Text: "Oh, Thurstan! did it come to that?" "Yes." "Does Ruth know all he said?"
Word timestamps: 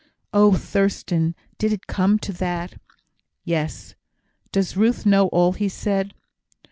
"Oh, 0.33 0.53
Thurstan! 0.55 1.35
did 1.59 1.71
it 1.71 1.85
come 1.85 2.17
to 2.17 2.33
that?" 2.33 2.73
"Yes." 3.43 3.93
"Does 4.51 4.75
Ruth 4.75 5.05
know 5.05 5.27
all 5.27 5.51
he 5.53 5.69
said?" 5.69 6.15